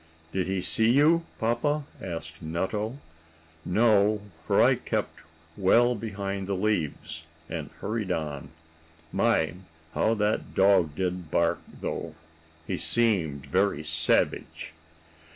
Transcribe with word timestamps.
"Did 0.33 0.47
he 0.47 0.61
see 0.61 0.89
you, 0.89 1.27
Papa?" 1.37 1.83
asked 2.01 2.41
Nutto. 2.41 2.97
"No, 3.63 4.21
for 4.47 4.59
I 4.59 4.73
kept 4.73 5.19
well 5.55 5.93
behind 5.93 6.47
the 6.47 6.55
leaves, 6.55 7.23
and 7.47 7.69
hurried 7.81 8.11
on. 8.11 8.49
My! 9.11 9.53
how 9.93 10.15
that 10.15 10.55
dog 10.55 10.95
did 10.95 11.29
bark, 11.29 11.59
though. 11.81 12.15
He 12.65 12.77
seemed 12.77 13.45
very 13.45 13.83
savage." 13.83 14.73